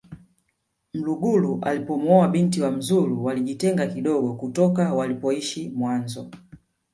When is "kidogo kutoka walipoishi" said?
3.87-5.69